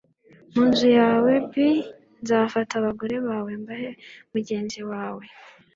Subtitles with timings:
[0.53, 1.53] mu nzu yawe b
[2.21, 3.89] nzafata abagore bawe mbahe
[4.31, 5.25] mugenzi wawe